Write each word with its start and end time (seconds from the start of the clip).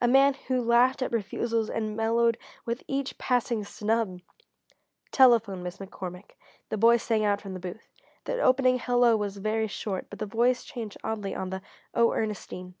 A 0.00 0.08
man 0.08 0.34
who 0.48 0.60
laughed 0.60 1.00
at 1.00 1.12
refusals 1.12 1.70
and 1.70 1.94
mellowed 1.96 2.36
with 2.64 2.82
each 2.88 3.16
passing 3.18 3.62
snub! 3.62 4.20
"Telephone, 5.12 5.62
Miss 5.62 5.76
McCormick," 5.76 6.30
the 6.70 6.76
boy 6.76 6.96
sang 6.96 7.24
out 7.24 7.40
from 7.40 7.54
the 7.54 7.60
booth. 7.60 7.92
The 8.24 8.40
opening 8.42 8.80
"Hello" 8.80 9.16
was 9.16 9.36
very 9.36 9.68
short, 9.68 10.08
but 10.10 10.18
the 10.18 10.26
voice 10.26 10.64
changed 10.64 10.96
oddly 11.04 11.36
on 11.36 11.50
the 11.50 11.62
"Oh, 11.94 12.12
Ernestine." 12.12 12.74